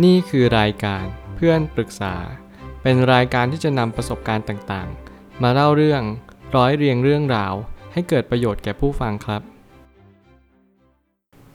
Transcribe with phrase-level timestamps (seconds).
[0.00, 1.04] นี่คือรายการ
[1.36, 2.14] เพื่อนปรึกษา
[2.82, 6.02] เป็นรายการที่จะนำประสบการณ์ต่างๆ มาเล่าเรื่อง
[6.56, 7.54] ร้อยเรียงเรื่องราว
[7.92, 9.42] ให้เกิดประโยชน์แก่ผู้ฟังครับ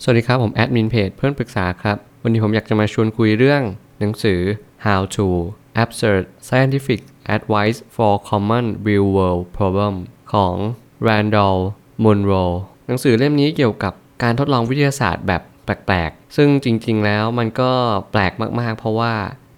[0.01, 3.61] สวัสดีครับ ผมแอดมินเพจเพื่อนปรึกษาครับ วันนี้ผมอยากจะมาชวนคุยเรื่อง
[3.99, 4.39] หนังสือ
[4.85, 5.27] How to
[5.83, 7.01] Absurd Scientific
[7.35, 9.95] Advice for Common Real World Problem
[10.33, 10.55] ของ
[11.07, 11.59] Randall
[12.03, 12.45] Munro
[12.87, 13.93] หนังสือเล่มนี้เกี่ยวกับ
[14.23, 17.71] การทดลองวิทยาศาสตร์แบบ แปลกๆ ซึ่งจริง ๆ แล้วมันก็
[18.11, 19.13] แปลกมากๆ เพราะว่า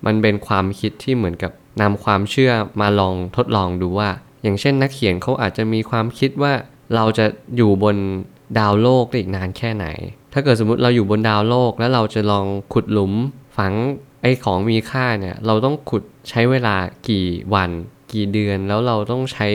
[0.06, 4.10] มันเป็นความคิดที่เหมือนกับนำความเชื่อมาลองทดลองดูว่า
[4.44, 6.54] อย่างเช่นนักเขียนเขาอาจจะมีความคิดว่า
[6.96, 7.98] เราจะอยู่บน
[8.60, 9.86] ดาวโลกได้อีกนานแค่ไหน
[10.34, 13.14] ถ้าเกิดสมมติเราอยู่บนดาวโลกแล้วเราจะลองขุดหลุม
[13.58, 13.74] ฝัง
[14.22, 16.76] ไอ้ของมีค่าเนี่ยเราต้องขุดใช้เวลา
[17.10, 17.70] กี่วัน
[18.12, 19.48] กี่เดือนแล้วเราต้องใช้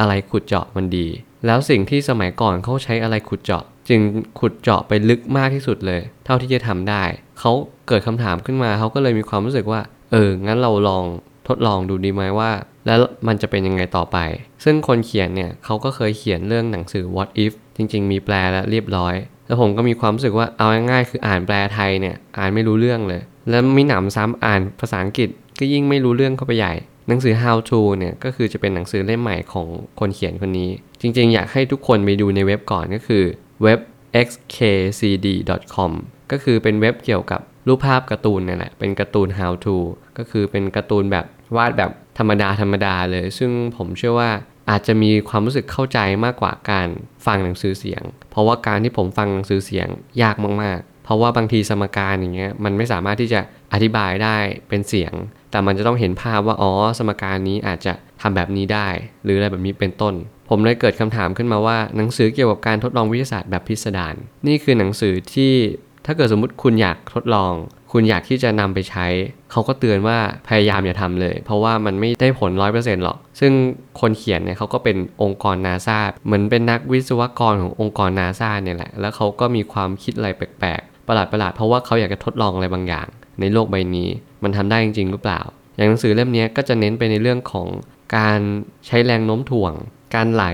[0.00, 1.06] อะไรขุดเจาะมันดี
[1.46, 4.00] แล้วสิ่งที่สมัยก่อนเขาใช้อะไรขุดเจาะ จึง
[4.38, 7.02] ขุดเจาะไปลึกมากที่สุดเลย เท่าที่จะทำได้
[7.38, 7.52] เขา
[7.88, 9.80] เกิดคำถามขึ้นมาเขาก็เลยมีความรู้สึกว่า
[10.12, 11.04] เออ งั้นเราลอง
[11.48, 12.50] ทดลองดูดีไหมว่า
[12.86, 14.18] แล้วมันจะเป็นยังไงต่อไป
[14.64, 19.14] ซึ่งคนเขียนเนี่ยเขาก็เคยเขียนเรื่องหนังสือ What If จริง ๆ มีแปลแล้วเรียบร้อย
[19.46, 25.28] แล้วผมก็มีความรู้สึกว่าเอาง่ายๆคืออ่านแปลไทยเนี่ยอ่านไม่รู้เรื่องเลย แล้วมีหนำซ้ำอ่านภาษาอังกฤษ
[25.58, 26.74] ก็ยิ่งไม่รู้เรื่องเข้าไปใหญ่
[27.08, 29.66] หนังสือ How to เนี่ยก็คือจะเป็นหนังสือเล่มใหม่ของ
[30.00, 33.24] คนเขียนคนนี้ จริงๆ อยากให้ทุกคนไปดูในเว็บก่อนก็คือ
[33.62, 33.80] เว็บ
[34.26, 35.92] xkcd.com
[36.32, 39.76] ก็คือเป็นเว็บเกี่ยวกับรูปภาพการ์ตูนเนี่ยแหละ เป็นการ์ตูน how to
[40.18, 44.30] ก็คือเป็นการ์ตูนแบบวาดแบบธรรมดาธรรมดาเลย ซึ่งผมเชื่อว่า
[44.70, 46.88] อาจจะมีความรู้สึกเข้าใจมากกว่าการ
[47.26, 49.88] ฟังหนังสือเสียง เพราะว่าการที่ผมฟังหนังสือเสียง
[50.22, 53.40] ยากมากๆ เพราะว่าบางทีสมการอย่างเงี้ยมันไม่สามารถที่จะ
[53.72, 54.36] อธิบายได้
[54.68, 55.12] เป็นเสียง
[55.50, 58.88] แต่มันจะต้องเห็นภาพว่าอ๋อสมการนี้อาจจะทำแบบนี้ได้
[59.24, 60.14] หรืออะไรแบบนี้เป็นต้น
[60.54, 64.14] ผมเลยเกิดคำถามขึ้นมาว่าหนังสือเกี่ยวกับการทดลองวิทยาศาสตร์แบบพิสดาร
[64.46, 65.52] นี่คือหนังสือที่
[66.06, 67.52] ถ้าเกิดสมมติคุณอยากทดลอง
[67.92, 69.06] คุณอยากที่จะนำไปใช้
[69.50, 73.52] เขาก็เตือนว่าพยายามอย่าทำเลย เพราะว่ามันไม่ได้ผล100%หรอก ซึ่ง
[74.00, 83.08] คนเขียนเนี่ยเขาก็เป็นองค์กรนาซาเหมือนเป็นนักวิศวกรขององค์กรนาซาเนี่ยแหละ แล้วเขาก็มีความคิดอะไรแปลกๆ ประหลาดๆ เพราะว่าเขาอยากจะทดลองอะไรบางอย่าง
[83.40, 84.08] ในโลกใบนี้
[84.42, 85.40] มันทำได้จริงๆหรือเปล่า
[85.76, 87.68] อย่างหนังสือเล่มนี้ก็จะเน้นไปในเรื่องของ
[88.16, 88.40] การ
[88.86, 89.72] ใช้แรงโน้มถ่วง
[90.14, 90.44] การไหล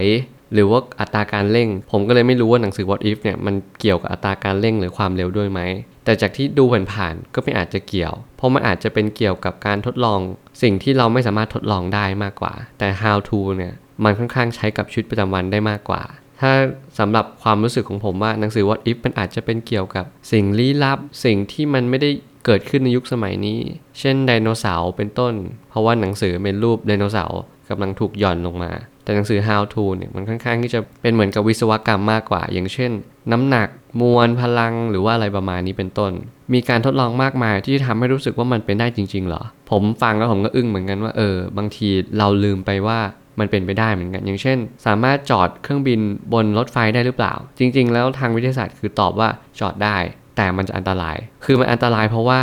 [0.55, 5.61] หรือว่าอัตราการเร่ง ผมก็เลยไม่รู้ว่าหนังสือ What If เนี่ยมันเกี่ยวกับอัตราการเร่งหรือความเร็วด้วยไหม
[6.05, 10.21] แต่จากที่ดูผ่านๆก็ไม่อาจจะเกี่ยว เพราะมันอาจจะเป็นเกี่ยวกับการทดลอง
[10.63, 13.75] สิ่งที่เราไม่สามารถทดลองได้มากกว่า แต่ how to เนี่ย
[14.05, 16.03] มันค่อนข้างใช้กับชีวิตประจำวันได้มากกว่า
[16.41, 16.53] ถ้า
[16.99, 22.11] สำหรับความรู้สึกของผมว่าหนังสือ What If มันอาจจะเป็นเกี่ยวกับสิ่งลี้ลับ สิ่งที่มันไม่ได้
[22.45, 23.61] เกิดขึ้นในยุคสมัยนี้
[23.99, 25.35] เช่นไดโนเสาร์เป็นต้น
[25.71, 28.73] เพราะว่าหนังสือเป็นรูปไดโนเสาร์ กำลังถูกหย่อนลงมา
[29.05, 32.91] แต่หนังสือ How to เนี่ยมันค่อนข้างที่จะเป็นเหมือนกับวิศวกรรมมากกว่า อย่างเช่น
[33.33, 33.69] น้ำหนัก
[34.01, 36.13] มวลพลังหรือว่าอะไรประมาณนี้เป็นต้น
[36.55, 42.99] มีการทดลองมากมายที่ทำให้รู้สึกว่ามันเป็นได้จริง ๆ เหรอ ผมฟังแล้วผมก็อึ้งเหมือนกันว่าเออบางทีเราลืมไปว่า
[43.41, 46.01] มันเป็นไปได้เหมือนกัน อย่างเช่น สามารถจอดเครื่องบิน
[46.33, 49.29] บนรถไฟได้หรือเปล่า จริง ๆ แล้วทางวิทยาศาสตร์คือตอบว่า
[49.61, 49.97] จอดได้
[50.39, 52.41] แต่มันจะอันตราย คือมันอันตรายเพราะว่า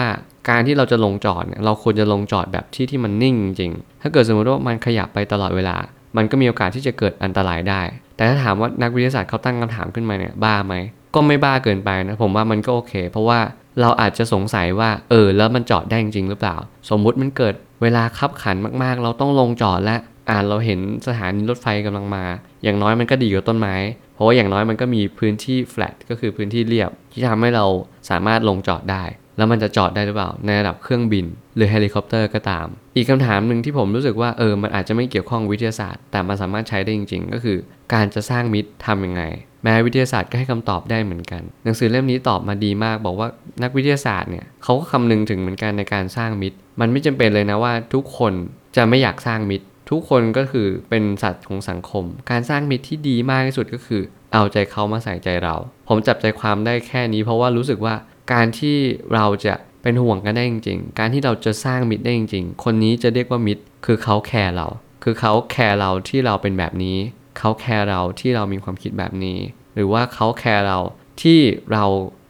[0.49, 5.75] การที่เราจะลงจอดเนี่ยเราควรจะลงจอดแบบที่ที่มันนิ่งจริง ถ้าเกิดสมมติว่ามันขยับไปตลอดเวลา
[6.17, 7.81] มันก็มีโอกาสที่จะเกิดอันตรายได้
[8.15, 10.73] แต่ถ้าถามว่านักวิทยาศาสตร์เขาตั้งคำถามขึ้นมาเนี่ยบ้าไหม
[11.15, 13.39] ก็ไม่บ้าเกินไปนะผมว่ามันก็โอเค เพราะว่า
[13.81, 16.55] เราอาจจะสงสัยว่า เออ แล้วมันจอดได้จริงหรือเปล่า
[16.89, 19.97] สมมุติมันเกิดเวลาคับขันมากๆ เราต้องลงจอดและ
[20.29, 22.23] อ่าเราเห็นสถานีรถไฟกำลังมา
[22.63, 23.75] อย่างน้อยมันก็ดีกว่าต้นไม้
[24.15, 27.65] เพราะว่าอย่างน้อยมันก็มีพื้นที่ flat ก็คือพื้นที่เรียบ ที่ทำให้เรา
[28.09, 29.03] สามารถลงจอดได้
[29.37, 31.25] แล้วมันจะจอดได้หรือเปล่า ในระดับเครื่องบิน
[31.55, 37.57] หรือเฮลิคอปเตอร์ก็ตาม อีกคำถามหนึ่งที่ผมรู้สึกว่าเออมันอาจจะไม่เกี่ยวข้องวิทยาศาสตร์ แต่มันสามารถใช้ได้จริง ๆ ก็คือ
[37.93, 39.23] การจะสร้างมิตรทำยังไง
[39.63, 43.27] แม้วิทยาศาสตร์ก็ให้คำตอบได้เหมือนกัน หนังสือเล่มนี้ตอบมาดีมาก บอกว่า
[43.63, 48.33] นักวิทยาศาสตร์เนี่ยเขาก็คำนึงถึงเหมือนกันในการสร้างมิตร มันไม่จำเป็นเลยนะว่าทุกคน
[48.75, 54.01] จะไม่อยากสร้างมิตร ทุกคนก็คือเป็นสัตว์ของสังคม การสร้างมิตรที่ดีมากที่สุดก็คือ
[54.33, 55.55] เอาใจเขามาใส่ใจเรา
[55.87, 57.95] ผมจับใจความได้แค่นี้ เพราะว่ารู้สึกว่า
[58.33, 58.77] การที่
[59.13, 64.67] เราจะเป็นห่วงกันได้จริง ๆ การที่เราจะสร้างมิตรได้จริง ๆ คนนี้จะเรียกว่ามิตร คือเขาแคร์เรา
[65.03, 66.97] คือเขาแคร์เราที่เราเป็นแบบนี้
[67.37, 69.39] เขาแคร์เราที่เรามีความคิดแบบนี้
[69.75, 70.79] หรือว่าเขาแคร์เรา
[71.21, 71.39] ที่
[71.71, 71.85] เรา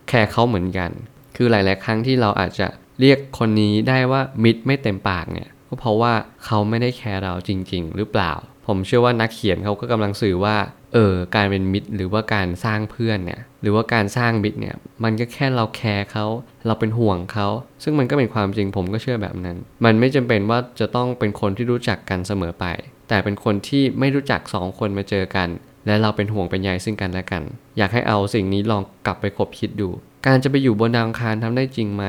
[0.10, 0.90] แคร์เขาเหมือนกัน
[1.36, 2.68] คือหลาย ๆ ครั้งที่เราอาจจะ
[3.00, 6.14] เรียกคนนี้ได้ว่ามิตรไม่เต็มปากเนี่ย ก็เพราะว่า
[6.46, 8.34] เขาไม่ได้แคร์เราจริง ๆ หรือเปล่า
[8.68, 10.56] ผมเชื่อว่านักเขียนเขาก็กำลังสื่อว่า
[10.94, 16.26] เออการเป็นมิตรหรือว่าการสร้างเพื่อนเนี่ยหรือว่าการสร้างมิตรเนี่ยมันก็แค่เราแคร์เขา
[16.66, 17.48] เราเป็นห่วงเขา
[17.84, 22.66] ซึ่งมันก็เป็นความจริงผมก็เชื่อแบบนั้น มันไม่จำเป็นว่าจะต้องเป็นคนที่รู้จักกันเสมอไป
[23.10, 25.50] แต่เป็นคนที่ไม่รู้จักสองคนมาเจอกัน
[25.88, 27.44] และเราเป็นห่วงเป็นใยซึ่งกันและกัน
[27.78, 29.90] อยากให้เอาสิ่งนี้ลองกลับไปขบคิดดู
[30.26, 32.06] การจะไปอยู่บนดาวอังคารทำได้จริงไหม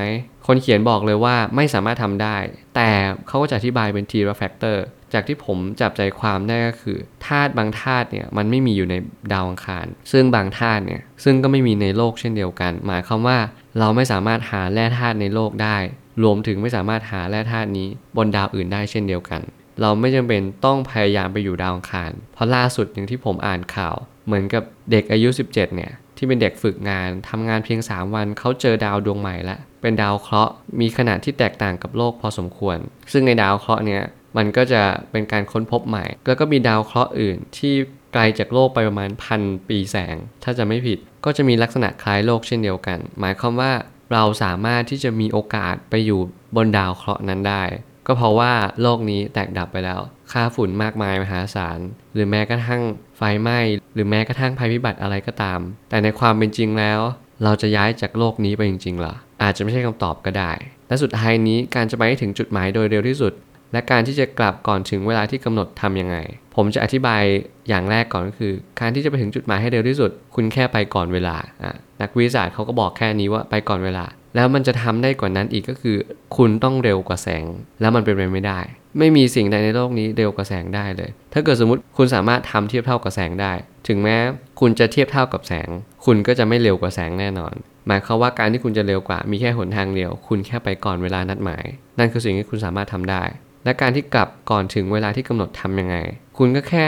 [0.47, 2.37] คนเขียนบอกเลยว่าไม่สามารถทำได้
[2.77, 2.91] แต่
[3.27, 8.95] เขาก็จะอธิบายเป็นทีละ factor จากที่ผมจับใจความได้ก็คือธาตุบางธาตุเนี่ยมันไม่มีอยู่ใน
[9.33, 13.39] ดาวอังคาร ซึ่งบางธาตุเนี่ยซึ่งก็ไม่มีในโลกเช่นเดียวกัน หมายความว่า
[13.79, 15.77] เราไม่สามารถหาแร่ธาตุในโลกได้
[16.23, 19.41] รวมถึงไม่สามารถหาแร่ธาตุนี้บนดาวอื่นได้เช่นเดียวกัน
[19.81, 32.79] เราไม่จำเป็นต้องพยายามไปอยู่ดาวอังคาร เพราะล่าสุดอย่างที่ผมอ่านข่าว เหมือนกับเด็กอายุ 17 เนี่ย ที่เป็นเด็กฝึกงานทำงานเพียง 3 วันเขาเจอดาวดวงใหม่แล้วเป็นดาวเคราะห์มีขนาดที่แตกต่างกับโลกพอสมควร
[33.13, 34.03] ซึ่งในดาวเคราะห์เนี่ย
[34.37, 37.75] มันก็จะเป็นการค้นพบใหม่ แล้วก็มีดาวเคราะห์อื่นที่
[38.13, 43.73] ไกลจากโลกไปประมาณพันปีแสง ถ้าจะไม่ผิดก็จะมีลักษณะคล้ายโลกเช่นเดียวกัน หมายความว่า
[44.13, 46.21] เราสามารถที่จะมีโอกาสไปอยู่
[46.57, 47.63] บนดาวเคราะห์นั้นได้
[48.07, 50.01] ก็เพราะว่าโลกนี้แตกดับไปแล้ว
[50.33, 51.79] ค่าฝุ่นมากมายมหาศาล
[52.15, 52.83] หรือแม้กระทั่ง
[53.17, 53.59] ไฟไหม้
[53.95, 55.61] หรือแม้กระทั่งภัยพิบัติอะไรก็ตาม
[55.91, 57.01] แต่ในความเป็นจริงแล้ว
[57.45, 60.53] เราจะย้ายจากโลกนี้ไปจริงๆหรอ อาจจะไม่ใช่คำตอบก็ได้
[60.89, 63.33] และสุดท้ายนี้การจะไปให้ถึงจุดหมายโดยเร็วที่สุด
[63.73, 66.17] และการที่จะกลับก่อนถึงเวลาที่กำหนดทำยังไง
[66.57, 67.23] ผมจะอธิบาย
[67.69, 74.05] อย่างแรกก่อนก็คือ การที่จะไปถึงจุดหมายให้เร็วที่สุด คุณแค่ไปก่อนเวลาอะนักวิทยาศาสตร์เขาก็บอกแค่นี้ว่าไปก่อนเวลา
[74.37, 75.97] แล้วมันจะทำได้กว่านั้นอีกก็คือ
[76.37, 77.45] คุณต้องเร็วกว่าแสง
[77.81, 78.61] แล้วมันเป็นไปไม่ได้
[78.99, 83.53] ไม่มีสิ่งใดในโลกนี้เร็วกว่าแสงได้เลย ถ้าเกิดสมมติคุณสามารถทำเทียบเท่ากับแสงได้
[83.89, 84.17] ถึงแม้
[84.61, 85.69] คุณจะเทียบเท่ากับแสง
[86.05, 87.55] คุณก็จะไม่เร็วกว่าแสงแน่นอน
[87.87, 91.65] หมายความว่าการที่คุณจะเร็วกว่ามีแค่หนทางเดียว คุณแค่ไปก่อนเวลานัดหมาย
[91.99, 93.23] นั่นคือสิ่งที่คุณสามารถทำได้
[93.65, 95.97] และการที่กลับก่อนถึงเวลาที่กำหนดทำยังไง
[96.39, 96.87] คุณก็แค่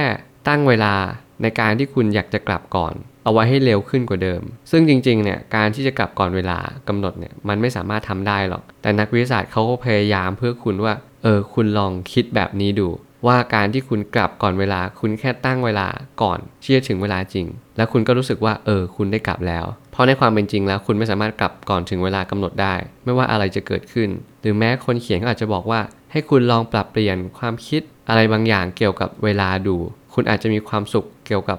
[0.49, 0.95] ตั้งเวลา
[1.43, 2.95] ในการที่คุณอยากจะกลับก่อน
[3.29, 6.59] เอาไว้ให้เร็วขึ้นกว่าเดิม ซึ่งจริงๆเนี่ยการที่จะกลับก่อนเวลา
[6.89, 12.89] กำหนดเนี่ยมันไม่สามารถทำได้หรอก แต่นักวิทยาศาสตร์เขาก็พยายามเพื่อคุณว่าเออคุณลองคิดแบบนี้ดู
[13.27, 15.87] ว่าการที่คุณกลับก่อนเวลา คุณแค่ตั้งเวลา
[16.23, 17.47] ก่อนที่จะถึงเวลาจริง
[17.77, 22.75] แล้วคุณก็รู้สึกว่าเออคุณได้กลับแล้ว เพราะในความเป็นจริงแล้ว คุณไม่สามารถกลับก่อนถึงเวลากำหนดได้
[23.05, 24.09] ไม่ว่าอะไรจะเกิดขึ้น
[24.41, 25.81] หรือแม้คนเขียนก็อาจจะบอกว่า
[26.13, 29.77] ให้คุณลองปรับเปลี่ยนความคิดอะไรบางอย่างเกี่ยวกับเวลาดู
[30.15, 31.59] คุณอาจจะมีความสุขเกี่ยวกับ